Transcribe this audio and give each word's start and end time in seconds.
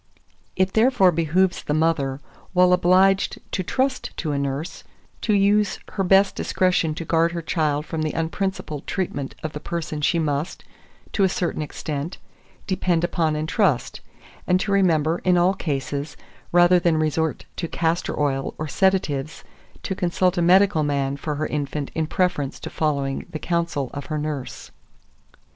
2444. 0.57 0.63
It 0.63 0.73
therefore 0.73 1.11
behoves 1.11 1.61
the 1.63 1.75
mother, 1.75 2.19
while 2.53 2.73
obliged 2.73 3.37
to 3.51 3.61
trust 3.61 4.09
to 4.17 4.31
a 4.31 4.39
nurse, 4.39 4.83
to 5.21 5.31
use 5.35 5.77
her 5.91 6.03
best 6.03 6.33
discretion 6.35 6.95
to 6.95 7.05
guard 7.05 7.33
her 7.33 7.41
child 7.43 7.85
from 7.85 8.01
the 8.01 8.11
unprincipled 8.13 8.87
treatment 8.87 9.35
of 9.43 9.51
the 9.53 9.59
person 9.59 10.01
she 10.01 10.17
must, 10.17 10.63
to 11.13 11.23
a 11.23 11.29
certain 11.29 11.61
extent, 11.61 12.17
depend 12.65 13.03
upon 13.03 13.35
and 13.35 13.47
trust; 13.47 14.01
and 14.47 14.59
to 14.59 14.71
remember, 14.71 15.19
in 15.19 15.37
all 15.37 15.53
cases, 15.53 16.17
rather 16.51 16.79
than 16.79 16.97
resort 16.97 17.45
to 17.57 17.67
castor 17.67 18.19
oil 18.19 18.55
or 18.57 18.67
sedatives, 18.67 19.43
to 19.83 19.93
consult 19.93 20.35
a 20.35 20.41
medical 20.41 20.81
man 20.81 21.15
for 21.15 21.35
her 21.35 21.45
infant 21.45 21.91
in 21.93 22.07
preference 22.07 22.59
to 22.59 22.71
following 22.71 23.27
the 23.29 23.37
counsel 23.37 23.91
of 23.93 24.07
her 24.07 24.17
nurse. 24.17 24.71